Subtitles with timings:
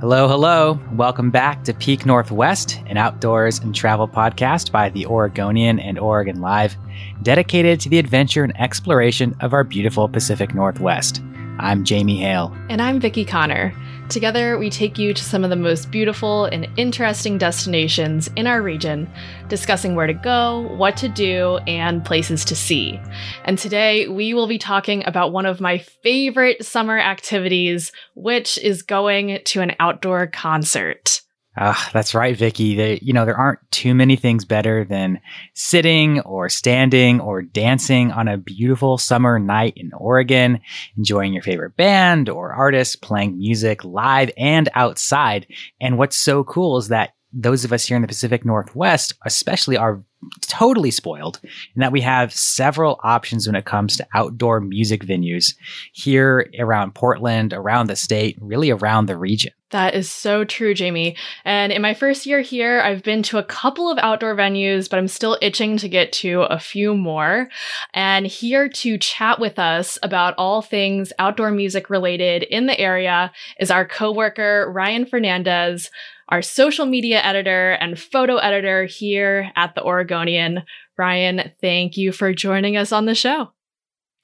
[0.00, 0.80] Hello, hello.
[0.94, 6.40] Welcome back to Peak Northwest, an outdoors and travel podcast by the Oregonian and Oregon
[6.40, 6.74] Live,
[7.22, 11.20] dedicated to the adventure and exploration of our beautiful Pacific Northwest.
[11.58, 12.50] I'm Jamie Hale.
[12.70, 13.74] And I'm Vicki Connor.
[14.10, 18.60] Together, we take you to some of the most beautiful and interesting destinations in our
[18.60, 19.08] region,
[19.46, 23.00] discussing where to go, what to do, and places to see.
[23.44, 28.82] And today, we will be talking about one of my favorite summer activities, which is
[28.82, 31.22] going to an outdoor concert.
[31.62, 32.74] Ah, that's right, Vicki.
[32.74, 35.20] They, you know, there aren't too many things better than
[35.54, 40.60] sitting or standing or dancing on a beautiful summer night in Oregon,
[40.96, 45.46] enjoying your favorite band or artist playing music live and outside.
[45.82, 49.76] And what's so cool is that those of us here in the Pacific Northwest, especially,
[49.76, 50.02] are
[50.42, 55.54] totally spoiled in that we have several options when it comes to outdoor music venues
[55.92, 59.52] here around Portland, around the state, really around the region.
[59.70, 61.16] That is so true, Jamie.
[61.44, 64.98] And in my first year here, I've been to a couple of outdoor venues, but
[64.98, 67.48] I'm still itching to get to a few more.
[67.94, 73.32] And here to chat with us about all things outdoor music related in the area
[73.60, 75.88] is our coworker, Ryan Fernandez
[76.30, 80.62] our social media editor and photo editor here at the Oregonian.
[80.96, 83.52] Ryan, thank you for joining us on the show.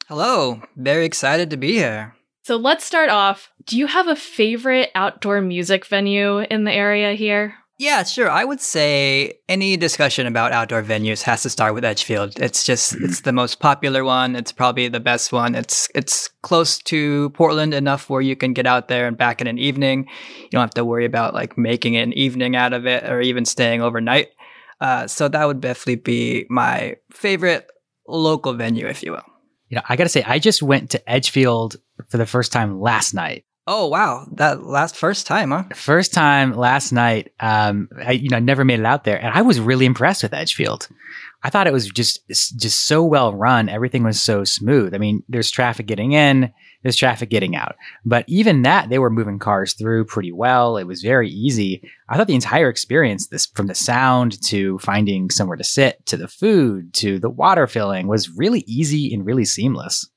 [0.09, 2.15] Hello, very excited to be here.
[2.45, 3.51] So let's start off.
[3.65, 7.55] Do you have a favorite outdoor music venue in the area here?
[7.79, 8.31] Yeah, sure.
[8.31, 12.41] I would say any discussion about outdoor venues has to start with Edgefield.
[12.41, 13.05] It's just mm-hmm.
[13.05, 14.35] it's the most popular one.
[14.35, 15.55] It's probably the best one.
[15.55, 19.47] It's it's close to Portland enough where you can get out there and back in
[19.47, 20.07] an evening.
[20.45, 23.45] You don't have to worry about like making an evening out of it or even
[23.45, 24.29] staying overnight.
[24.81, 27.71] Uh, so that would definitely be my favorite
[28.09, 29.25] local venue, if you will.
[29.69, 31.77] You know, I got to say, I just went to Edgefield
[32.09, 33.45] for the first time last night.
[33.69, 35.65] Oh wow, that last first time, huh?
[35.75, 37.33] First time last night.
[37.41, 40.33] Um, I you know never made it out there, and I was really impressed with
[40.33, 40.89] Edgefield.
[41.43, 43.69] I thought it was just just so well run.
[43.69, 44.95] Everything was so smooth.
[44.95, 46.53] I mean, there's traffic getting in,
[46.85, 50.77] there's traffic getting out, but even that they were moving cars through pretty well.
[50.77, 51.83] It was very easy.
[52.09, 56.17] I thought the entire experience, this from the sound to finding somewhere to sit to
[56.17, 60.09] the food to the water filling, was really easy and really seamless.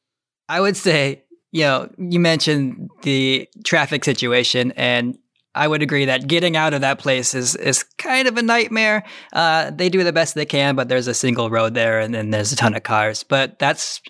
[0.48, 5.18] I would say you know, you mentioned the traffic situation, and
[5.56, 9.04] I would agree that getting out of that place is is kind of a nightmare.
[9.34, 12.30] Uh, they do the best they can, but there's a single road there, and then
[12.30, 13.24] there's a ton of cars.
[13.24, 14.02] But that's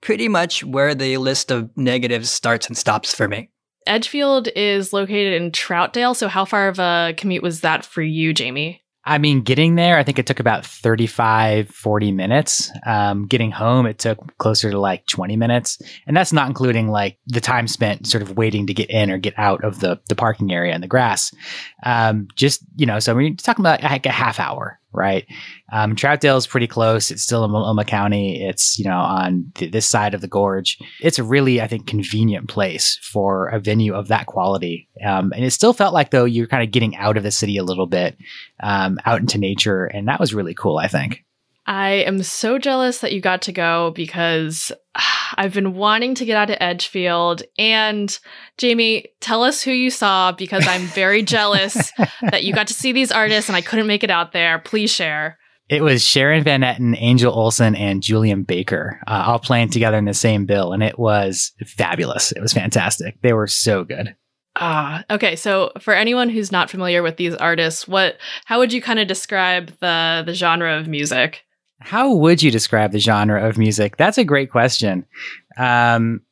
[0.00, 3.50] pretty much where the list of negatives starts and stops for me.
[3.86, 8.32] Edgefield is located in Troutdale, so how far of a commute was that for you,
[8.34, 8.79] Jamie?
[9.04, 12.70] I mean, getting there, I think it took about 35, 40 minutes.
[12.84, 15.80] Um, getting home, it took closer to like 20 minutes.
[16.06, 19.18] And that's not including like the time spent sort of waiting to get in or
[19.18, 21.34] get out of the, the parking area and the grass.
[21.82, 25.26] Um, just, you know, so we're talking about like a half hour right?
[25.72, 27.10] Um, Troutdale is pretty close.
[27.10, 28.44] It's still in Multnomah County.
[28.44, 30.78] It's, you know, on th- this side of the gorge.
[31.00, 34.88] It's a really, I think, convenient place for a venue of that quality.
[35.06, 37.56] Um, and it still felt like, though, you're kind of getting out of the city
[37.56, 38.16] a little bit,
[38.62, 39.84] um, out into nature.
[39.84, 41.24] And that was really cool, I think.
[41.66, 44.72] I am so jealous that you got to go because
[45.36, 47.42] I've been wanting to get out to Edgefield.
[47.58, 48.18] And
[48.58, 52.92] Jamie, tell us who you saw because I'm very jealous that you got to see
[52.92, 54.58] these artists and I couldn't make it out there.
[54.58, 55.38] Please share.
[55.68, 60.04] It was Sharon Van Etten, Angel Olsen, and Julien Baker uh, all playing together in
[60.04, 60.72] the same bill.
[60.72, 62.32] And it was fabulous.
[62.32, 63.22] It was fantastic.
[63.22, 64.16] They were so good.
[64.56, 65.36] Ah, okay.
[65.36, 69.06] So for anyone who's not familiar with these artists, what how would you kind of
[69.06, 71.44] describe the the genre of music?
[71.80, 73.96] How would you describe the genre of music?
[73.96, 75.06] That's a great question.
[75.56, 76.22] Um,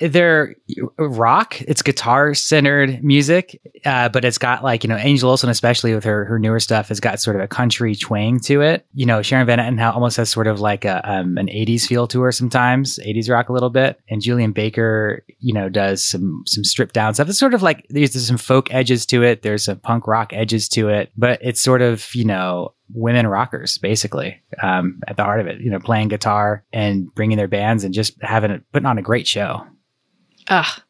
[0.00, 0.54] they're
[0.96, 1.60] rock.
[1.62, 6.04] It's guitar centered music, uh, but it's got like you know Angel Olsen, especially with
[6.04, 8.86] her her newer stuff, has got sort of a country twang to it.
[8.94, 12.06] You know, Sharon Van Etten almost has sort of like a um, an '80s feel
[12.08, 13.98] to her sometimes, '80s rock a little bit.
[14.08, 17.28] And Julien Baker, you know, does some some stripped down stuff.
[17.28, 19.42] It's sort of like there's, there's some folk edges to it.
[19.42, 23.78] There's some punk rock edges to it, but it's sort of you know women rockers
[23.78, 27.84] basically um, at the heart of it you know playing guitar and bringing their bands
[27.84, 29.66] and just having it putting on a great show.
[30.48, 30.82] Ah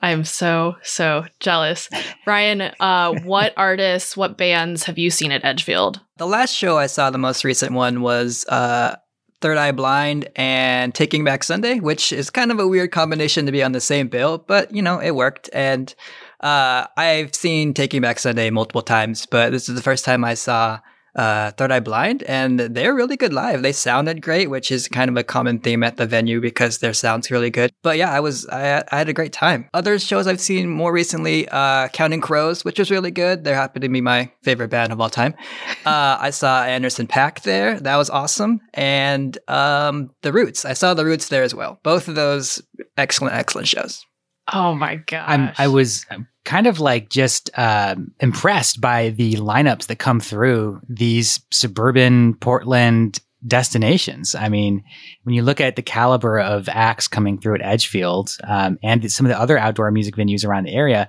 [0.00, 1.88] i'm so so jealous.
[2.26, 6.00] Ryan uh, what artists what bands have you seen at edgefield?
[6.18, 8.96] The last show i saw the most recent one was uh,
[9.44, 13.52] Third Eye Blind and Taking Back Sunday, which is kind of a weird combination to
[13.52, 15.50] be on the same bill, but you know, it worked.
[15.52, 15.94] And
[16.40, 20.32] uh, I've seen Taking Back Sunday multiple times, but this is the first time I
[20.32, 20.80] saw
[21.16, 23.62] uh, Third Eye Blind, and they're really good live.
[23.62, 26.92] They sounded great, which is kind of a common theme at the venue because their
[26.92, 27.72] sound's really good.
[27.82, 29.68] But yeah, I was I, I had a great time.
[29.74, 33.44] Other shows I've seen more recently, uh, Counting Crows, which was really good.
[33.44, 35.34] They're happy to be my favorite band of all time.
[35.84, 37.78] Uh, I saw Anderson .Paak there.
[37.78, 38.60] That was awesome.
[38.72, 40.64] And um, The Roots.
[40.64, 41.78] I saw The Roots there as well.
[41.82, 42.62] Both of those
[42.96, 44.06] excellent, excellent shows.
[44.52, 45.24] Oh my god!
[45.26, 46.06] I'm, I was
[46.44, 53.20] kind of like just um, impressed by the lineups that come through these suburban Portland
[53.46, 54.34] destinations.
[54.34, 54.82] I mean,
[55.22, 59.26] when you look at the caliber of acts coming through at Edgefield um, and some
[59.26, 61.08] of the other outdoor music venues around the area,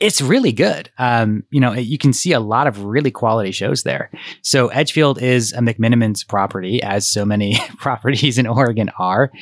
[0.00, 0.90] it's really good.
[0.98, 4.10] Um, you know, you can see a lot of really quality shows there.
[4.42, 9.32] So Edgefield is a McMenamins property, as so many properties in Oregon are.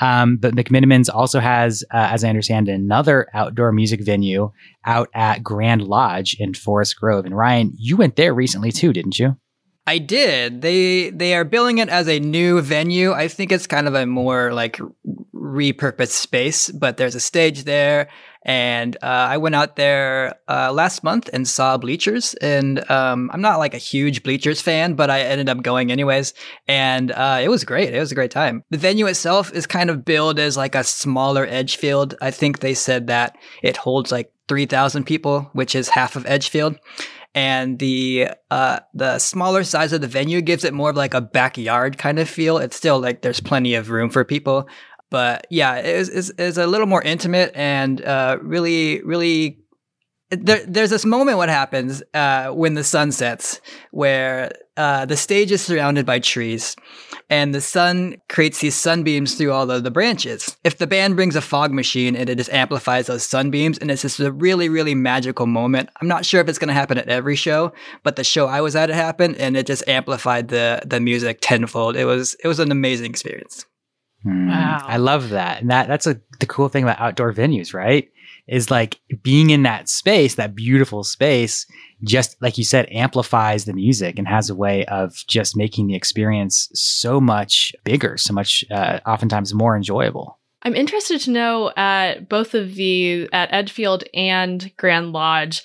[0.00, 4.52] Um, but McMenamins also has, uh, as I understand, another outdoor music venue
[4.86, 7.26] out at Grand Lodge in Forest Grove.
[7.26, 9.36] And Ryan, you went there recently too, didn't you?
[9.86, 10.62] I did.
[10.62, 13.12] They they are billing it as a new venue.
[13.12, 14.80] I think it's kind of a more like
[15.34, 18.08] repurposed space, but there's a stage there.
[18.46, 22.34] And uh, I went out there uh, last month and saw Bleachers.
[22.34, 26.32] And um, I'm not like a huge Bleachers fan, but I ended up going anyways.
[26.68, 27.92] And uh, it was great.
[27.92, 28.62] It was a great time.
[28.70, 32.14] The venue itself is kind of billed as like a smaller Edgefield.
[32.20, 36.78] I think they said that it holds like 3,000 people, which is half of Edgefield
[37.36, 41.20] and the uh, the smaller size of the venue gives it more of like a
[41.20, 42.56] backyard kind of feel.
[42.56, 44.66] It's still like there's plenty of room for people,
[45.10, 49.60] but yeah, it's, it's, it's a little more intimate and uh, really, really.
[50.30, 53.60] There, there's this moment what happens uh, when the sun sets,
[53.92, 56.76] where uh, the stage is surrounded by trees,
[57.30, 60.56] and the sun creates these sunbeams through all of the branches.
[60.64, 64.02] If the band brings a fog machine, and it just amplifies those sunbeams, and it's
[64.02, 65.88] just a really, really magical moment.
[66.00, 68.60] I'm not sure if it's going to happen at every show, but the show I
[68.60, 71.96] was at, it happened, and it just amplified the the music tenfold.
[71.96, 73.66] It was it was an amazing experience.
[74.22, 74.48] Hmm.
[74.48, 74.82] Wow.
[74.84, 75.60] I love that.
[75.60, 78.08] And that that's a, the cool thing about outdoor venues, right?
[78.48, 81.66] Is like being in that space, that beautiful space,
[82.02, 85.94] just like you said, amplifies the music and has a way of just making the
[85.94, 90.38] experience so much bigger, so much, uh, oftentimes more enjoyable.
[90.62, 95.62] I'm interested to know at both of the at Edgefield and Grand Lodge,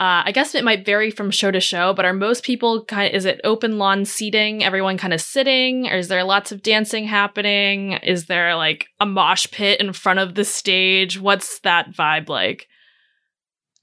[0.00, 3.08] uh, I guess it might vary from show to show, but are most people kind
[3.08, 6.62] of, is it open lawn seating, everyone kind of sitting, or is there lots of
[6.62, 7.94] dancing happening?
[7.94, 11.20] Is there like a mosh pit in front of the stage?
[11.20, 12.68] What's that vibe like?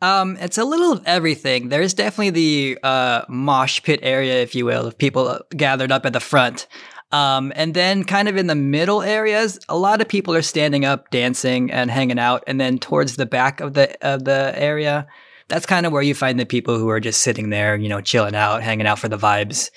[0.01, 1.69] Um, it's a little of everything.
[1.69, 6.13] There's definitely the uh, mosh pit area, if you will, of people gathered up at
[6.13, 6.67] the front.
[7.11, 10.83] Um, and then kind of in the middle areas, a lot of people are standing
[10.83, 12.43] up, dancing and hanging out.
[12.45, 15.07] And then towards the back of the of the area,
[15.47, 18.01] that's kind of where you find the people who are just sitting there, you know,
[18.01, 19.69] chilling out, hanging out for the vibes.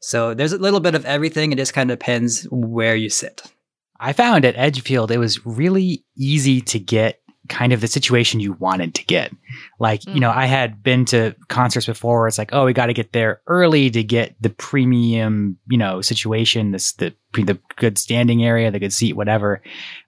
[0.00, 1.50] So there's a little bit of everything.
[1.50, 3.42] It just kind of depends where you sit.
[3.98, 8.54] I found at Edgefield it was really easy to get kind of the situation you
[8.54, 9.32] wanted to get.
[9.78, 10.14] Like, mm.
[10.14, 10.36] you know, mm.
[10.36, 13.42] I had been to concerts before where it's like, oh, we got to get there
[13.46, 18.78] early to get the premium, you know, situation, this, the, the good standing area, the
[18.78, 19.60] good seat, whatever.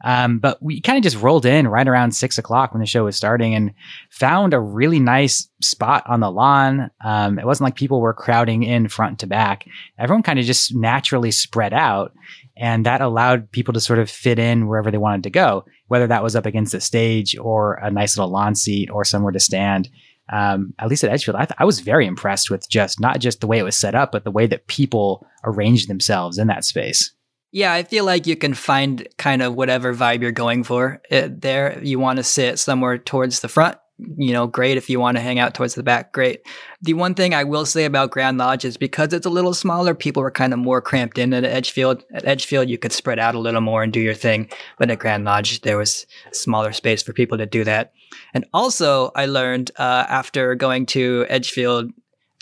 [0.04, 3.04] Um, but we kind of just rolled in right around six o'clock when the show
[3.04, 3.74] was starting and
[4.10, 6.90] found a really nice spot on the lawn.
[7.04, 9.66] Um, it wasn't like people were crowding in front to back.
[9.98, 12.12] Everyone kind of just naturally spread out.
[12.56, 16.06] And that allowed people to sort of fit in wherever they wanted to go, whether
[16.06, 19.40] that was up against the stage or a nice little lawn seat or somewhere to
[19.40, 19.88] stand.
[20.32, 23.40] Um, at least at Edgefield, I, th- I was very impressed with just not just
[23.40, 26.64] the way it was set up, but the way that people arranged themselves in that
[26.64, 27.12] space.
[27.52, 31.28] Yeah, I feel like you can find kind of whatever vibe you're going for uh,
[31.30, 31.80] there.
[31.82, 34.76] You want to sit somewhere towards the front, you know, great.
[34.76, 36.42] If you want to hang out towards the back, great.
[36.82, 39.94] The one thing I will say about Grand Lodge is because it's a little smaller,
[39.94, 42.04] people were kind of more cramped in at Edgefield.
[42.12, 44.50] At Edgefield, you could spread out a little more and do your thing.
[44.78, 47.92] But at Grand Lodge, there was smaller space for people to do that.
[48.34, 51.90] And also, I learned uh, after going to Edgefield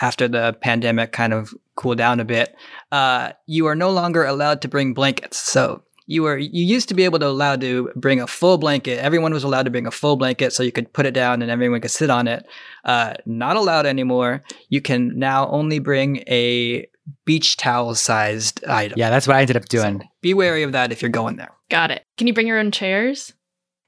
[0.01, 2.55] after the pandemic kind of cooled down a bit,
[2.91, 5.39] uh, you are no longer allowed to bring blankets.
[5.39, 8.99] So you were you used to be able to allow to bring a full blanket.
[8.99, 11.51] Everyone was allowed to bring a full blanket, so you could put it down and
[11.51, 12.47] everyone could sit on it.
[12.85, 14.43] Uh, not allowed anymore.
[14.69, 16.87] You can now only bring a
[17.25, 18.99] beach towel sized item.
[18.99, 20.01] Yeah, that's what I ended up doing.
[20.01, 21.53] So be wary of that if you're going there.
[21.69, 22.05] Got it.
[22.17, 23.33] Can you bring your own chairs?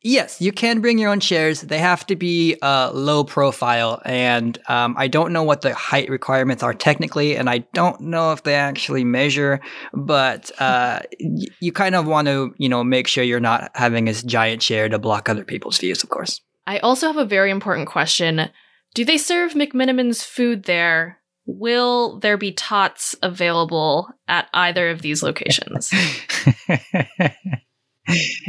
[0.09, 1.63] Yes, you can bring your own chairs.
[1.63, 6.09] They have to be uh, low profile, and um, I don't know what the height
[6.09, 9.61] requirements are technically, and I don't know if they actually measure.
[9.93, 14.05] But uh, y- you kind of want to, you know, make sure you're not having
[14.05, 16.41] this giant chair to block other people's views, of course.
[16.69, 18.49] I also have a very important question.
[18.95, 25.23] Do they serve McMenamins food there will there be tots available at either of these
[25.23, 25.93] locations?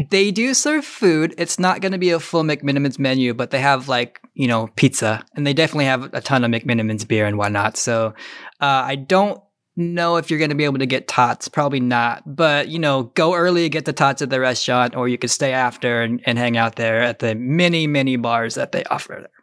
[0.09, 1.33] they do serve food.
[1.37, 4.67] It's not going to be a full McMenamins menu, but they have like, you know,
[4.75, 7.77] pizza and they definitely have a ton of McMenamins beer and whatnot.
[7.77, 8.13] So
[8.61, 9.41] uh, I don't
[9.75, 11.47] know if you're going to be able to get tots.
[11.47, 12.23] Probably not.
[12.25, 15.53] But, you know, go early, get the tots at the restaurant, or you could stay
[15.53, 19.36] after and, and hang out there at the many, many bars that they offer there.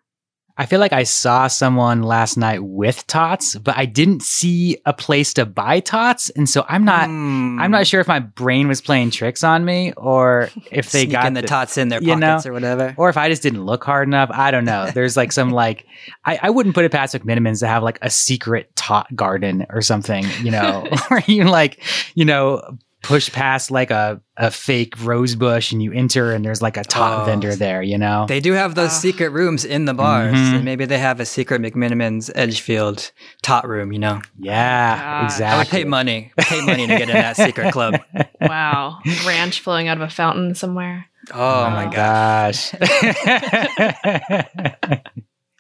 [0.56, 4.92] I feel like I saw someone last night with tots, but I didn't see a
[4.92, 7.08] place to buy tots, and so I'm not.
[7.08, 7.60] Mm.
[7.60, 11.12] I'm not sure if my brain was playing tricks on me or if they Sneaking
[11.12, 12.94] got the, tots in their you know, pockets or whatever.
[12.96, 14.30] or if I just didn't look hard enough.
[14.32, 14.90] I don't know.
[14.92, 15.86] There's like some like
[16.24, 19.82] I, I wouldn't put it past McMenamins to have like a secret tot garden or
[19.82, 21.82] something, you know, where you like,
[22.14, 22.62] you know,
[23.04, 26.82] push past like a, a fake rose bush and you enter and there's like a
[26.84, 27.24] tot Oh.
[27.26, 28.24] vendor there, you know?
[28.26, 28.94] They do have those Ah.
[29.06, 30.34] secret rooms in the bars.
[30.34, 30.54] Mhm.
[30.56, 34.22] And maybe they have a secret McMenamins Edgefield tot room, you know?
[34.38, 35.24] yeah, God.
[35.24, 35.54] exactly.
[35.54, 38.00] I would pay money, pay money to get in that secret club.
[38.40, 38.98] wow.
[39.26, 41.04] Ranch flowing out of a fountain somewhere.
[41.32, 42.72] Oh, my gosh.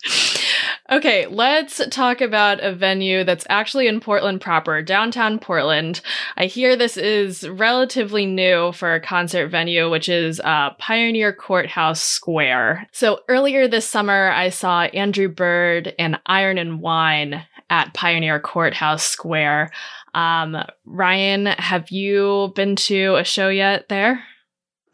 [0.92, 6.02] Okay, let's talk about a venue that's actually in Portland proper, downtown Portland.
[6.36, 12.02] I hear this is relatively new for a concert venue, which is uh, Pioneer Courthouse
[12.02, 12.86] Square.
[12.92, 19.04] So earlier this summer, I saw Andrew Bird and Iron and Wine at Pioneer Courthouse
[19.04, 19.70] Square.
[20.12, 24.22] Um, Ryan, have you been to a show yet there?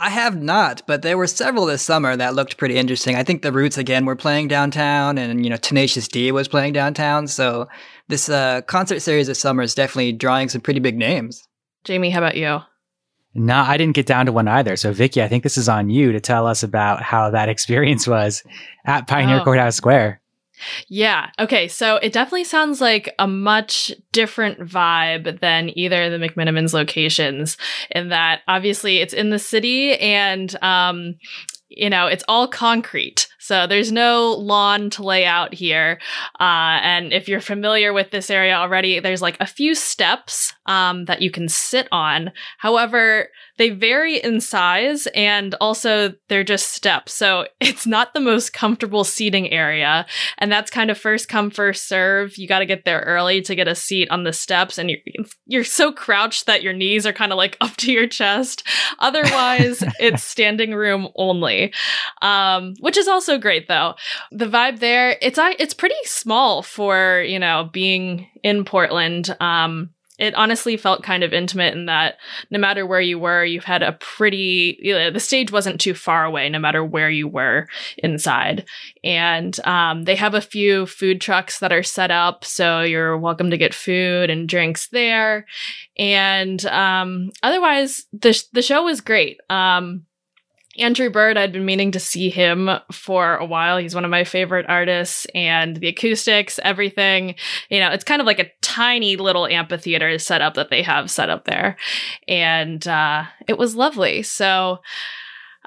[0.00, 3.16] I have not, but there were several this summer that looked pretty interesting.
[3.16, 6.72] I think the Roots again were playing downtown, and you know Tenacious D was playing
[6.72, 7.26] downtown.
[7.26, 7.68] So
[8.08, 11.46] this uh, concert series this summer is definitely drawing some pretty big names.
[11.84, 12.60] Jamie, how about you?
[13.32, 14.74] no, I didn't get down to one either.
[14.76, 18.08] So, Vicki, I think this is on you to tell us about how that experience
[18.08, 18.42] was
[18.86, 19.44] at Pioneer Oh.
[19.44, 20.20] Courthouse Square.
[20.88, 21.30] Yeah.
[21.38, 21.68] Okay.
[21.68, 27.56] So it definitely sounds like a much different vibe than either of the McMenamins locations,
[27.90, 31.14] in that obviously it's in the city and, um,
[31.68, 33.28] you know, it's all concrete.
[33.40, 36.00] So there's no lawn to lay out here.
[36.38, 41.06] Uh, and if you're familiar with this area already, there's like a few steps um,
[41.06, 42.32] that you can sit on.
[42.58, 43.28] However,
[43.58, 47.12] they vary in size and also they're just steps.
[47.12, 50.06] So it's not the most comfortable seating area
[50.38, 53.54] and that's kind of first come first serve you got to get there early to
[53.54, 54.98] get a seat on the steps and you're
[55.46, 58.66] you're so crouched that your knees are kind of like up to your chest
[58.98, 61.72] otherwise it's standing room only
[62.22, 63.94] um which is also great though
[64.30, 70.34] the vibe there it's it's pretty small for you know being in portland um it
[70.34, 72.18] honestly felt kind of intimate in that
[72.50, 75.94] no matter where you were, you had a pretty, you know, the stage wasn't too
[75.94, 78.66] far away, no matter where you were inside.
[79.02, 82.44] And um, they have a few food trucks that are set up.
[82.44, 85.46] So you're welcome to get food and drinks there.
[85.96, 89.40] And um, otherwise, the, sh- the show was great.
[89.48, 90.04] Um,
[90.80, 93.78] Andrew Bird, I'd been meaning to see him for a while.
[93.78, 97.34] He's one of my favorite artists, and the acoustics, everything,
[97.68, 101.30] you know, it's kind of like a tiny little amphitheater setup that they have set
[101.30, 101.76] up there.
[102.26, 104.22] And uh, it was lovely.
[104.22, 104.78] So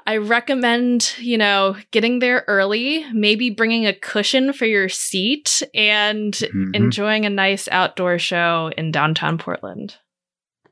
[0.06, 6.32] I recommend, you know, getting there early, maybe bringing a cushion for your seat, and
[6.34, 6.74] Mhm.
[6.74, 9.96] enjoying a nice outdoor show in downtown Portland.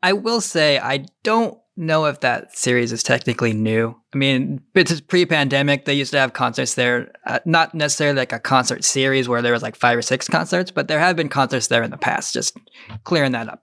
[0.02, 3.96] I will say I don't know if that series is technically new.
[4.14, 5.84] I mean, it's pre-pandemic.
[5.84, 9.52] They used to have concerts there, uh, not necessarily like a concert series where there
[9.52, 12.34] was like five or six concerts, but there have been concerts there in the past.
[12.34, 12.56] Just
[13.04, 13.62] clearing that up.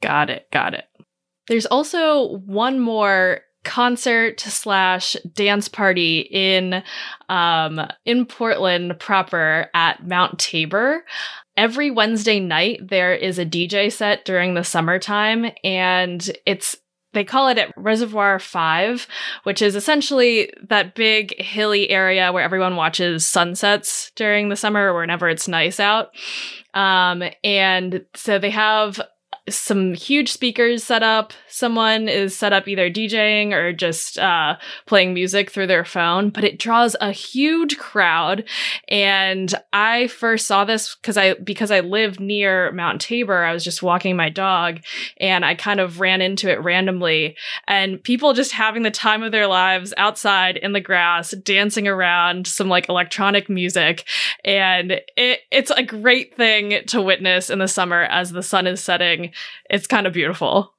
[0.00, 0.46] Got it.
[0.52, 0.84] Got it.
[1.48, 6.82] There's also one more concert slash dance party in
[7.28, 11.04] um in Portland proper at Mount Tabor.
[11.56, 16.76] Every Wednesday night there is a DJ set during the summertime and it's
[17.18, 19.08] they call it at Reservoir 5,
[19.42, 25.00] which is essentially that big hilly area where everyone watches sunsets during the summer or
[25.00, 26.10] whenever it's nice out.
[26.74, 29.00] Um, and so they have
[29.54, 31.32] some huge speakers set up.
[31.48, 36.44] Someone is set up either DJing or just uh, playing music through their phone, but
[36.44, 38.44] it draws a huge crowd.
[38.88, 43.44] And I first saw this because I because I live near Mount Tabor.
[43.44, 44.80] I was just walking my dog,
[45.18, 47.36] and I kind of ran into it randomly.
[47.66, 52.46] And people just having the time of their lives outside in the grass, dancing around
[52.46, 54.06] some like electronic music,
[54.44, 58.82] and it it's a great thing to witness in the summer as the sun is
[58.82, 59.32] setting.
[59.70, 60.74] It's kind of beautiful.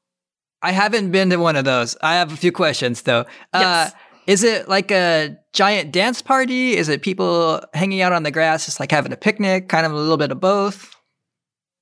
[0.62, 1.96] I haven't been to one of those.
[2.02, 3.26] I have a few questions though.
[3.54, 3.94] Yes.
[3.94, 3.98] Uh,
[4.28, 6.76] is it like a giant dance party?
[6.76, 9.70] Is it people hanging out on the grass, just like having a picnic?
[9.70, 10.96] Kind of a little bit of both.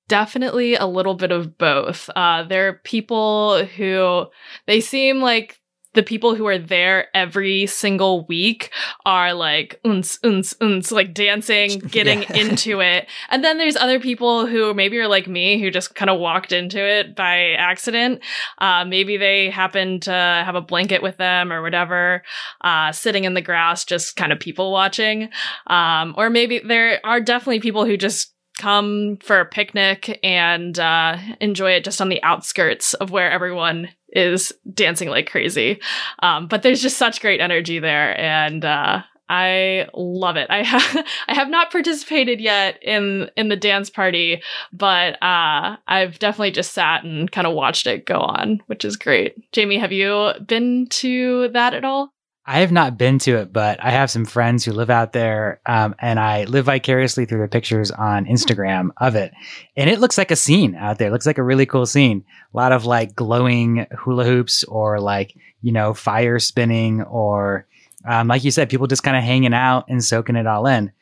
[0.08, 2.10] definitely a little bit of both.
[2.16, 4.26] Uh, there are people who
[4.66, 5.60] they seem like
[5.98, 8.72] the people who are there every single week
[9.04, 12.34] are like uns uns uns like dancing getting yeah.
[12.36, 13.10] into it.
[13.30, 16.52] And then there's other people who maybe are like me who just kind of walked
[16.52, 18.22] into it by accident.
[18.60, 22.22] Uh, maybe they happen to have a blanket with them or whatever
[22.62, 25.30] uh, sitting in the grass just kind of people watching.
[25.66, 31.18] Um, or maybe there are definitely people who just come for a picnic and uh,
[31.40, 35.80] enjoy it just on the outskirts of where everyone is dancing like crazy.
[36.20, 40.48] Um, but there's just such great energy there, and uh, I love it.
[40.50, 46.20] I have I have not participated yet in in the dance party, but uh, I've
[46.20, 49.52] definitely just sat and kind of watched it go on, which is great.
[49.52, 52.14] Jamie, have you been to that at all?
[52.50, 55.60] I have not been to it, but I have some friends who live out there,
[55.66, 59.34] um, and I live vicariously through the pictures on Instagram of it.
[59.76, 61.10] And it looks like a scene out there.
[61.10, 62.24] It looks like a really cool scene.
[62.54, 67.68] A lot of like glowing hula hoops, or like you know fire spinning, or
[68.06, 70.94] um, like you said, people just kind of hanging out and soaking it all in.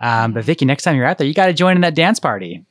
[0.00, 2.20] Um, but Vicki, next time you're out there, you got to join in that dance
[2.20, 2.64] party.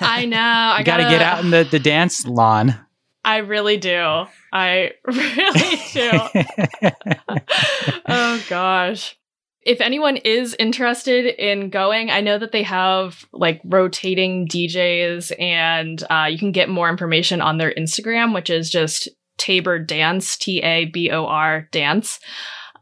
[0.00, 0.38] I know.
[0.38, 2.76] I got to get out in the, the dance lawn.
[3.24, 4.24] I really do.
[4.52, 6.10] I really do.
[8.08, 9.16] oh gosh.
[9.64, 16.02] If anyone is interested in going, I know that they have like rotating DJs and
[16.10, 20.60] uh, you can get more information on their Instagram, which is just Tabor Dance, T
[20.62, 22.18] A B O R Dance.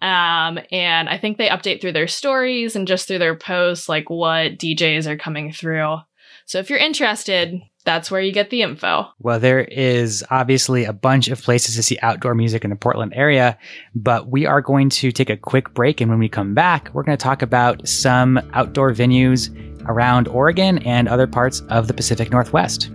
[0.01, 4.09] Um, and I think they update through their stories and just through their posts, like
[4.09, 5.99] what DJs are coming through.
[6.47, 9.09] So if you're interested, that's where you get the info.
[9.19, 13.13] Well, there is obviously a bunch of places to see outdoor music in the Portland
[13.17, 13.59] area,
[13.97, 16.01] but we are going to take a quick break.
[16.01, 19.51] And when we come back, we're going to talk about some outdoor venues
[19.87, 22.91] around Oregon and other parts of the Pacific Northwest.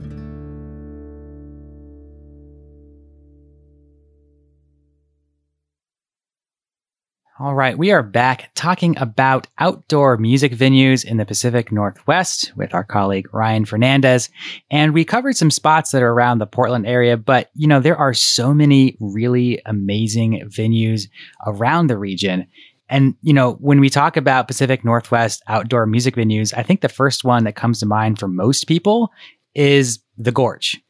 [7.37, 12.73] All right, we are back talking about outdoor music venues in the Pacific Northwest with
[12.73, 14.29] our colleague Ryan Fernandez.
[14.71, 17.97] And we covered some spots that are around the Portland area, but you know, there
[17.97, 21.09] are so many really amazing venues
[21.45, 22.47] around the region.
[22.87, 26.87] And, you know, when we talk about Pacific Northwest outdoor music venues, I think the
[26.87, 29.11] first one that comes to mind for most people
[29.53, 30.81] is the Gorge.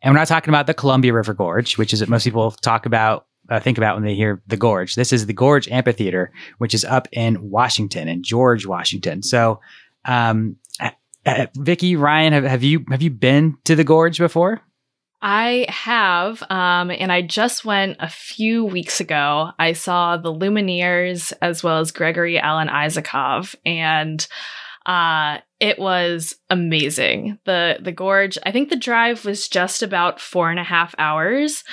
[0.00, 2.86] And we're not talking about the Columbia River Gorge, which is what most people talk
[2.86, 4.94] about uh, think about when they hear the Gorge.
[4.94, 9.22] This is the Gorge Amphitheater, which is up in Washington, in George, Washington.
[9.22, 9.60] So,
[10.04, 10.90] um, uh,
[11.26, 14.60] uh, Vicki, Ryan, have, have you have you been to the Gorge before?
[15.22, 19.50] I have, um, and I just went a few weeks ago.
[19.58, 24.26] I saw the Lumineers as well as Gregory Alan Isakov, and
[24.86, 27.38] uh, it was amazing.
[27.44, 31.64] The the gorge, I think the drive was just about four and a half hours.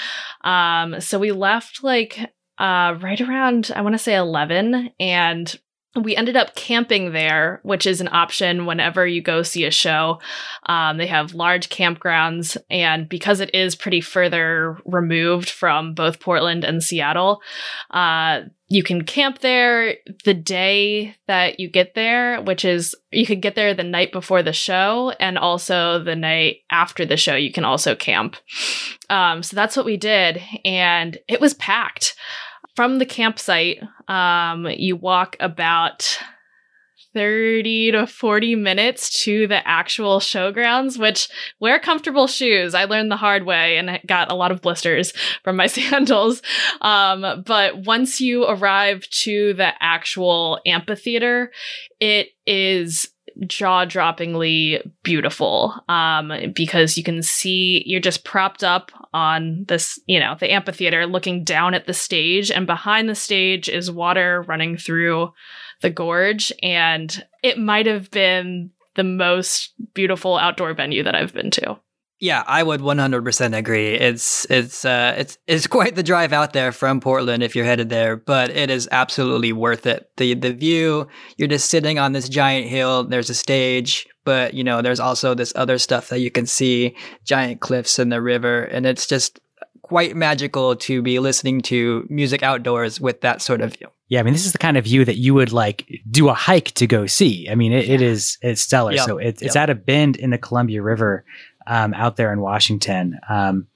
[0.44, 2.20] Um, so we left like
[2.60, 5.60] uh right around I want to say 11 and
[6.04, 10.20] we ended up camping there, which is an option whenever you go see a show.
[10.66, 16.64] Um, they have large campgrounds, and because it is pretty further removed from both Portland
[16.64, 17.42] and Seattle,
[17.92, 23.42] uh, you can camp there the day that you get there, which is you could
[23.42, 27.52] get there the night before the show, and also the night after the show, you
[27.52, 28.36] can also camp.
[29.10, 32.16] Um, so that's what we did, and it was packed
[32.78, 36.20] from the campsite, um, you walk about
[37.16, 41.28] 30 to 40 minutes to the actual showgrounds, which
[41.60, 42.76] wear comfortable shoes.
[42.76, 45.12] I learned the hard way and got a lot of blisters
[45.44, 46.44] from my sandals.
[46.82, 51.52] Um, but once you arrive to the actual amphitheater,
[52.00, 53.10] it is
[53.46, 60.36] jaw-droppingly beautiful um, because you can see you're just propped up on this you know
[60.40, 65.32] the amphitheater looking down at the stage and behind the stage is water running through
[65.82, 71.52] the gorge and it might have been the most beautiful outdoor venue that I've been
[71.52, 71.80] to.
[72.20, 73.94] Yeah, I would 100% agree.
[73.94, 77.90] It's it's uh it's it's quite the drive out there from Portland if you're headed
[77.90, 80.10] there, but it is absolutely worth it.
[80.18, 84.64] The the view, you're just sitting on this giant hill, there's a stage, but you
[84.64, 88.64] know, there's also this other stuff that you can see, giant cliffs and the river,
[88.64, 89.40] and it's just
[89.84, 93.88] quite magical to be listening to music outdoors with that sort of view.
[94.10, 96.34] Yeah, I mean, this is the kind of view that you would like do a
[96.34, 97.48] hike to go see.
[97.50, 98.94] I mean, it, it is it's stellar.
[98.94, 99.06] Yep.
[99.06, 99.56] So it, it's yep.
[99.56, 101.24] at a bend in the Columbia River
[101.68, 103.20] um, out there in Washington.
[103.30, 103.68] Um,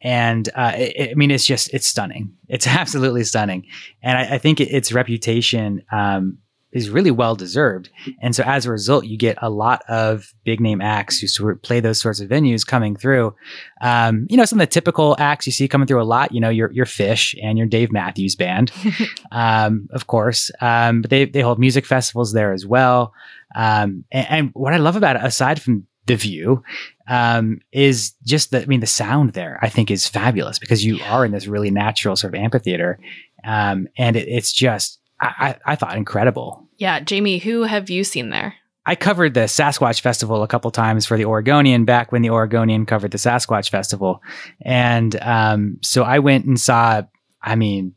[0.00, 2.32] and uh, it, I mean, it's just it's stunning.
[2.48, 3.66] It's absolutely stunning,
[4.04, 6.38] and I, I think its reputation um,
[6.76, 7.88] is really well deserved.
[8.20, 11.54] And so as a result, you get a lot of big name acts who sort
[11.54, 13.34] of play those sorts of venues coming through.
[13.80, 16.40] Um, you know, some of the typical acts you see coming through a lot, you
[16.40, 18.72] know, your, your Phish and your Dave Matthews band,
[19.32, 20.50] um, of course.
[20.60, 23.14] Um, but they, they hold music festivals there as well.
[23.54, 26.62] Um, and, and what I love about it, aside from the view,
[27.08, 31.00] um, is just the, I mean, the sound there, I think is fabulous because you
[31.04, 32.98] are in this really natural sort of amphitheater.
[33.44, 36.68] Um, and it, it's just, I, I, I thought incredible.
[36.78, 38.54] Yeah, Jamie, who have you seen there?
[38.88, 42.86] I covered the Sasquatch Festival a couple times for the Oregonian back when the Oregonian
[42.86, 44.22] covered the Sasquatch Festival.
[44.62, 47.02] And um, so I went and saw,
[47.42, 47.95] I mean,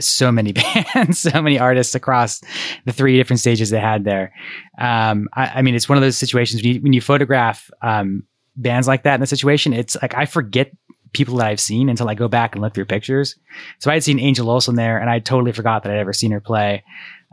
[0.00, 0.52] so many
[0.94, 2.40] bands, so many artists across
[2.84, 4.32] the three different stages they had there.
[4.78, 8.24] Um, I, I, mean, it's one of those situations when you, when you photograph um,
[8.56, 10.72] bands like that in a situation, it's like I forget
[11.12, 13.36] people that I've seen until I go back and look through pictures.
[13.78, 16.32] So I had seen Angel Olsen there and I totally forgot that I'd ever seen
[16.32, 16.82] her play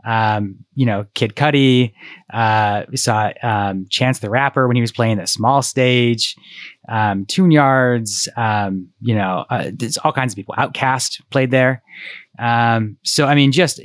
[0.04, 1.92] um, you know, Kid Cudi.
[2.32, 6.36] Uh, we saw um, Chance the Rapper when he was playing the small stage.
[6.88, 8.28] Um, Tune Yards.
[8.36, 10.54] Um, you know, uh, there's all kinds of people.
[10.58, 11.82] OutKast played there.
[12.42, 13.80] Um, so I mean, just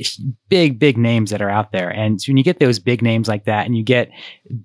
[0.50, 1.90] big, big names that are out there.
[1.90, 4.10] And so when you get those big names like that, and you get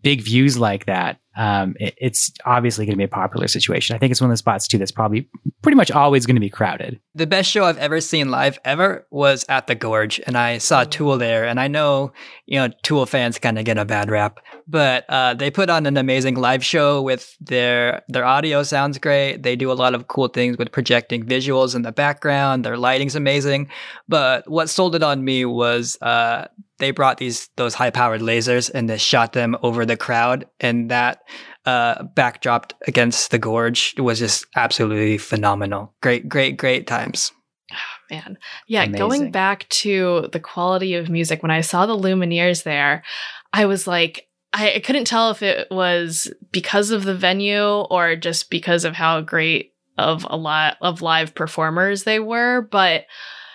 [0.02, 3.96] big views like that, um, it, it's obviously going to be a popular situation.
[3.96, 5.28] I think it's one of the spots too that's probably
[5.62, 7.00] pretty much always going to be crowded.
[7.14, 10.84] The best show I've ever seen live ever was at the Gorge, and I saw
[10.84, 11.46] Tool there.
[11.46, 12.12] And I know
[12.46, 15.86] you know Tool fans kind of get a bad rap, but uh, they put on
[15.86, 19.42] an amazing live show with their their audio sounds great.
[19.42, 22.64] They do a lot of cool things with projecting visuals in the background.
[22.64, 23.68] Their lighting's amazing.
[24.08, 26.46] But what sold it on me was uh,
[26.82, 30.90] they brought these those high powered lasers and they shot them over the crowd, and
[30.90, 31.20] that
[31.64, 35.94] uh, backdrop against the gorge was just absolutely phenomenal.
[36.02, 37.32] Great, great, great times.
[37.70, 37.76] Oh,
[38.10, 38.82] man, yeah.
[38.82, 38.98] Amazing.
[38.98, 43.04] Going back to the quality of music, when I saw the Lumineers there,
[43.52, 48.50] I was like, I couldn't tell if it was because of the venue or just
[48.50, 53.04] because of how great of a lot of live performers they were, but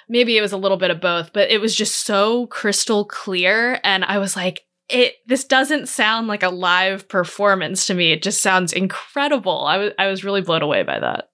[0.09, 3.79] maybe it was a little bit of both, but it was just so crystal clear.
[3.83, 8.11] And I was like, it this doesn't sound like a live performance to me.
[8.11, 9.65] It just sounds incredible.
[9.65, 11.29] I was I was really blown away by that.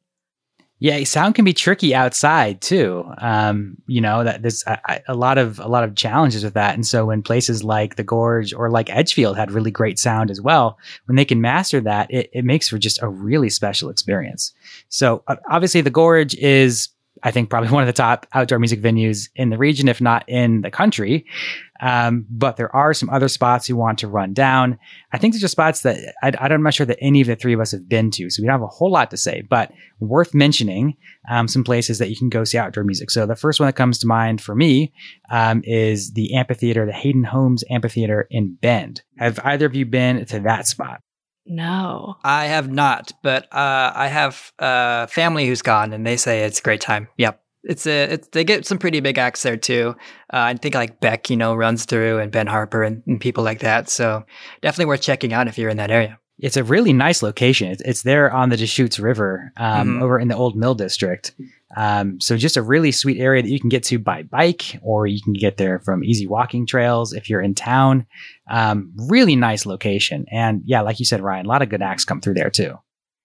[0.80, 3.06] Yeah, sound can be tricky outside too.
[3.20, 6.74] Um, you know that there's a, a, lot of a lot of challenges with that,
[6.74, 10.42] and so when places like the Gorge or like Edgefield had really great sound as
[10.42, 14.52] well, when they can master that, it, it makes for just a really special experience.
[14.90, 16.90] So uh, obviously, the Gorge is
[17.24, 20.28] I think probably one of the top outdoor music venues in the region, if not
[20.28, 21.26] in the country.
[21.82, 24.80] Um, but there are some other spots you want to run down.
[25.12, 27.54] I think there's are spots that I, am not sure that any of the three
[27.54, 29.72] of us have been to, so we don't have a whole lot to say, but
[30.00, 30.96] worth mentioning
[31.30, 33.12] um, some places that you can go see outdoor music.
[33.12, 34.94] So the first one that comes to mind for me
[35.30, 39.02] um, is the amphitheater, the Hayden Homes Amphitheater in Bend.
[39.18, 41.02] Have either of you been to that spot?
[41.46, 42.16] No.
[42.24, 46.60] I have not, but uh, I have a family who's gone, and they say it's
[46.60, 47.08] a great time.
[47.18, 47.42] Yep.
[47.66, 49.96] It's a it's, they get some pretty big acts there too.
[50.34, 53.44] Uh, I think like Beck, you know, runs through, and Ben Harper, and, and people
[53.44, 53.90] like that.
[53.90, 54.26] So
[54.62, 56.20] definitely worth checking out if you're in that area.
[56.44, 57.72] It's a really nice location.
[57.72, 60.04] It's, it's there on the Deschutes River, um, mm-hmm.
[60.04, 61.34] over in the Old Mill District.
[61.78, 65.08] Um, so just a really sweet area that you can get to by bike, or
[65.08, 68.06] you can get there from easy walking trails if you're in town.
[68.50, 72.04] Um, really nice location, and yeah, like you said, Ryan, a lot of good acts
[72.04, 72.78] come through there too.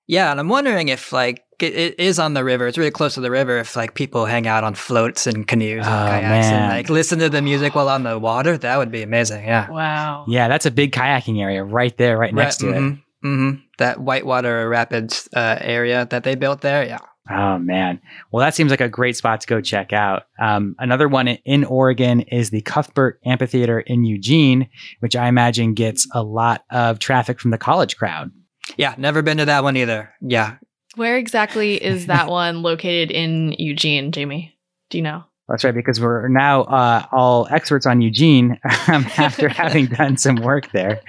[0.07, 2.67] Yeah, and I'm wondering if like it, it is on the river.
[2.69, 3.59] It's really close to the river.
[3.59, 6.55] If like people hang out on floats and canoes and oh, kayaks man.
[6.55, 9.45] and like listen to the music while on the water, that would be amazing.
[9.45, 9.69] Yeah.
[9.69, 10.25] Wow.
[10.29, 12.99] Yeah, that's a big kayaking area right there, right next to mm-hmm, it.
[13.25, 13.61] Mm-hmm.
[13.79, 16.85] That Whitewater Rapids uh, area that they built there.
[16.85, 16.99] Yeah.
[17.31, 18.01] Oh man.
[18.31, 20.25] Well, that seems like a great spot to go check out.
[20.41, 24.69] Um, another one in Oregon is the Cuthbert Amphitheater in Eugene,
[25.01, 28.31] which I imagine gets a lot of traffic from the college crowd.
[28.77, 30.11] Yeah, never been to that one either.
[30.23, 30.57] Yeah.
[30.95, 34.55] Where exactly is that one located in Eugene, Jamie?
[34.91, 35.25] Do you know?
[35.49, 40.37] That's right, because we're now uh, all experts on Eugene um, after having done some
[40.37, 41.01] work there.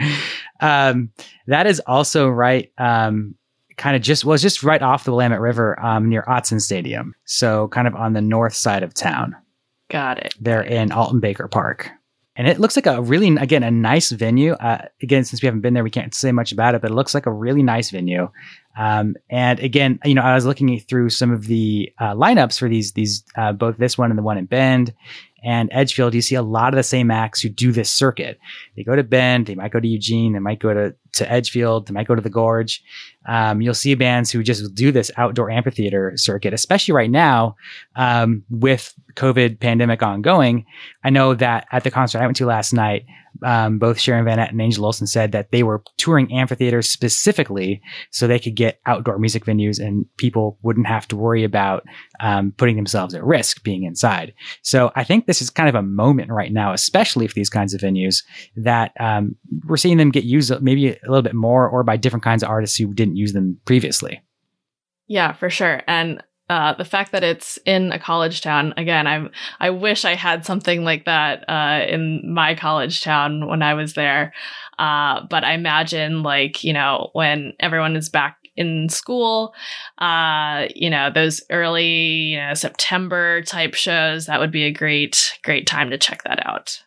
[0.60, 1.12] Um,
[1.48, 3.36] that is also right um,
[3.78, 7.16] kind of just was just right off the Willamette River um, near Autzen Stadium.
[7.26, 9.36] So kind of on the north side of town.
[9.90, 10.36] Got it.
[10.40, 11.90] They're in Alton Baker Park.
[12.36, 14.54] And it looks like a really, again, a nice venue.
[14.54, 16.94] Uh, again, since we haven't been there, we can't say much about it, but it
[16.94, 18.30] looks like a really nice venue.
[18.80, 22.70] Um, and again, you know, I was looking through some of the uh, lineups for
[22.70, 24.94] these these uh, both this one and the one in Bend
[25.44, 26.14] and Edgefield.
[26.14, 28.40] You see a lot of the same acts who do this circuit.
[28.78, 31.88] They go to Bend, they might go to Eugene, they might go to to Edgefield,
[31.88, 32.82] they might go to the Gorge.
[33.28, 37.58] Um, you'll see bands who just do this outdoor amphitheater circuit, especially right now
[37.98, 40.66] um, with COVID pandemic ongoing.
[41.04, 43.06] I know that at the concert I went to last night,
[43.44, 47.82] um, both Sharon Van Etten and Angel Olsen said that they were touring amphitheaters specifically
[48.12, 51.84] so they could get outdoor music venues and people wouldn't have to worry about
[52.20, 54.34] um, putting themselves at risk being inside.
[54.62, 57.74] So I think this is kind of a moment right now, especially for these kinds
[57.74, 58.24] of venues,
[58.56, 62.24] that um, we're seeing them get used maybe a little bit more or by different
[62.24, 64.22] kinds of artists who didn't use them previously.
[65.08, 65.82] Yeah, for sure.
[65.88, 70.16] And uh, the fact that it's in a college town again i'm i wish i
[70.16, 74.34] had something like that uh, in my college town when i was there.
[74.78, 79.54] Uh, but i imagine like you know when everyone is back in school
[80.00, 85.38] uh, you know those early you know, september type shows that would be a great
[85.44, 86.84] great time to check that out.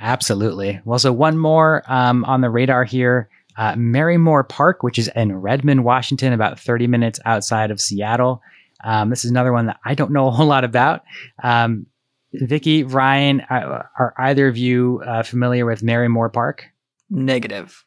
[0.00, 0.80] Absolutely.
[0.84, 5.36] Well so one more um, on the radar here uh, Marymoor Park, which is in
[5.36, 8.40] Redmond, Washington, about 30 minutes outside of Seattle.
[8.84, 11.02] Um, this is another one that I don't know a whole lot about.
[11.42, 11.86] Um,
[12.32, 16.66] Vicki, Ryan, uh, are either of you uh, familiar with Marymoor Park?
[17.10, 17.84] Negative.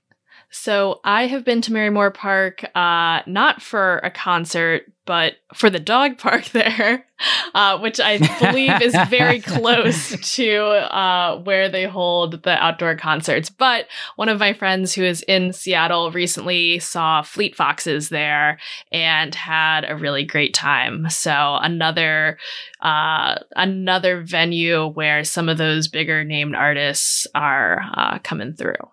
[0.55, 5.79] So I have been to Marymoor Park, uh, not for a concert, but for the
[5.79, 7.07] dog park there,
[7.55, 10.55] uh, which I believe is very close to
[10.95, 13.49] uh, where they hold the outdoor concerts.
[13.49, 18.59] But one of my friends who is in Seattle recently saw Fleet Foxes there
[18.91, 21.09] and had a really great time.
[21.09, 22.37] So another
[22.79, 28.92] uh, another venue where some of those bigger named artists are uh, coming through.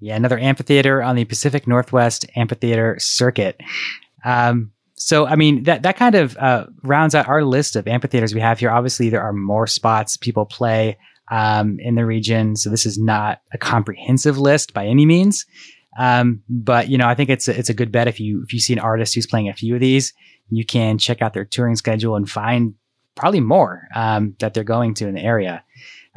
[0.00, 3.60] Yeah, another amphitheater on the Pacific Northwest Amphitheater Circuit.
[4.24, 8.34] Um, so, I mean, that, that kind of uh, rounds out our list of amphitheaters
[8.34, 8.70] we have here.
[8.70, 10.98] Obviously, there are more spots people play
[11.30, 12.56] um, in the region.
[12.56, 15.46] So, this is not a comprehensive list by any means.
[15.98, 18.52] Um, but you know, I think it's a, it's a good bet if you if
[18.52, 20.12] you see an artist who's playing a few of these,
[20.48, 22.74] you can check out their touring schedule and find
[23.16, 25.64] probably more um, that they're going to in the area.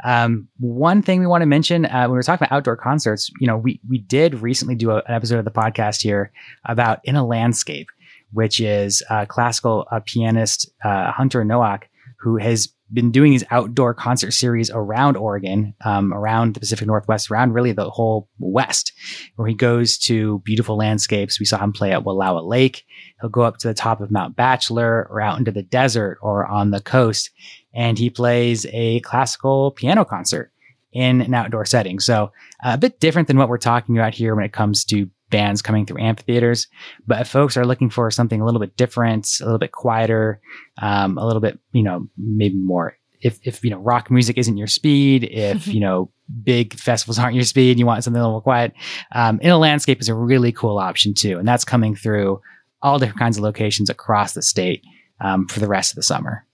[0.04, 3.30] Um, one thing we want to mention uh, when we are talking about outdoor concerts,
[3.40, 6.30] you know, we we did recently do a, an episode of the podcast here
[6.66, 7.88] about In a Landscape,
[8.32, 11.84] which is a classical uh, pianist uh, Hunter Noack
[12.18, 17.30] who has been doing these outdoor concert series around Oregon, um, around the Pacific Northwest,
[17.30, 18.92] around really the whole West,
[19.36, 21.38] where he goes to beautiful landscapes.
[21.38, 22.84] We saw him play at Wallowa Lake.
[23.20, 26.46] He'll go up to the top of Mount Bachelor or out into the desert or
[26.46, 27.30] on the coast
[27.74, 30.52] and he plays a classical piano concert
[30.92, 31.98] in an outdoor setting.
[31.98, 32.30] So
[32.64, 35.62] uh, a bit different than what we're talking about here when it comes to bands
[35.62, 36.68] coming through amphitheaters.
[37.08, 40.40] But if folks are looking for something a little bit different, a little bit quieter,
[40.80, 42.96] um, a little bit, you know, maybe more.
[43.20, 46.12] If, if you know rock music isn't your speed, if you know
[46.44, 48.74] big festivals aren't your speed, you want something a little more quiet,
[49.12, 52.40] um, in a landscape is a really cool option too, and that's coming through
[52.80, 54.84] all different kinds of locations across the state
[55.20, 56.46] um, for the rest of the summer.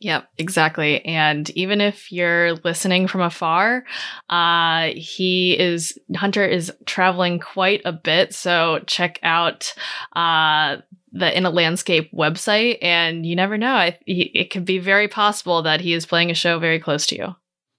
[0.00, 1.02] Yep, exactly.
[1.06, 3.84] And even if you're listening from afar,
[4.28, 8.34] uh, he is, Hunter is traveling quite a bit.
[8.34, 9.72] So check out,
[10.14, 10.76] uh,
[11.12, 13.78] the In a Landscape website and you never know.
[13.78, 17.16] it, it could be very possible that he is playing a show very close to
[17.16, 17.34] you.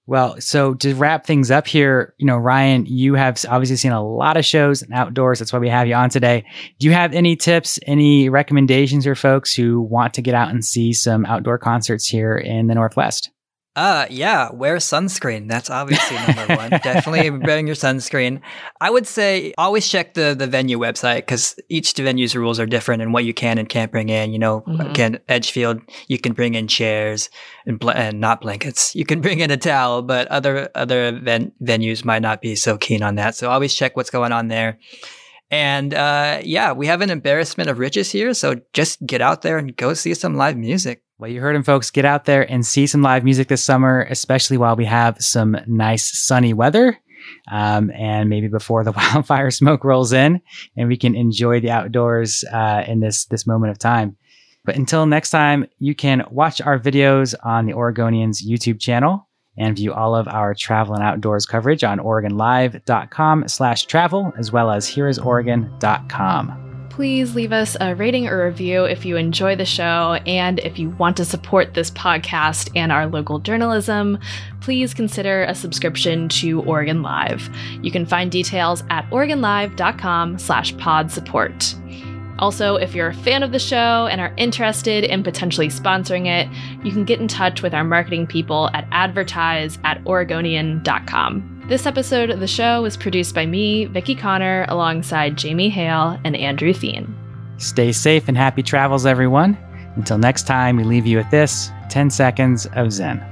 [0.08, 4.02] Well, so to wrap things up here, you know, Ryan, you have obviously seen a
[4.02, 5.38] lot of shows and outdoors.
[5.38, 6.46] That's why we have you on today.
[6.78, 10.64] Do you have any tips, any recommendations for folks who want to get out and
[10.64, 13.28] see some outdoor concerts here in the Northwest?
[13.78, 15.48] Uh, yeah, wear sunscreen.
[15.48, 16.70] That's obviously number one.
[16.82, 18.40] Definitely wearing your sunscreen.
[18.80, 23.02] I would say always check the the venue website because each venue's rules are different
[23.02, 24.32] and what you can and can't bring in.
[24.32, 24.80] You know, mm-hmm.
[24.80, 27.30] again, Edgefield, you can bring in chairs
[27.66, 28.96] and, bl- and not blankets.
[28.96, 32.78] You can bring in a towel, but other other ven- venues might not be so
[32.78, 33.36] keen on that.
[33.36, 34.80] So always check what's going on there.
[35.52, 38.34] And uh, yeah, we have an embarrassment of riches here.
[38.34, 41.04] So just get out there and go see some live music.
[41.18, 41.90] Well, you heard him, folks.
[41.90, 45.56] Get out there and see some live music this summer, especially while we have some
[45.66, 46.96] nice sunny weather.
[47.50, 50.40] Um, and maybe before the wildfire smoke rolls in
[50.76, 54.16] and we can enjoy the outdoors uh, in this this moment of time.
[54.64, 59.74] But until next time, you can watch our videos on the Oregonians YouTube channel and
[59.74, 64.88] view all of our travel and outdoors coverage on OregonLive.com slash travel, as well as
[64.88, 66.67] hereisoregon.com
[66.98, 70.18] please leave us a rating or review if you enjoy the show.
[70.26, 74.18] And if you want to support this podcast and our local journalism,
[74.60, 77.48] please consider a subscription to Oregon Live.
[77.82, 81.72] You can find details at OregonLive.com slash pod support.
[82.40, 86.48] Also, if you're a fan of the show and are interested in potentially sponsoring it,
[86.84, 91.57] you can get in touch with our marketing people at advertise at oregonian.com.
[91.68, 96.34] This episode of the show was produced by me, Vicki Connor, alongside Jamie Hale and
[96.34, 97.14] Andrew Thien.
[97.58, 99.54] Stay safe and happy travels, everyone.
[99.96, 103.22] Until next time, we leave you with this 10 seconds of Zen.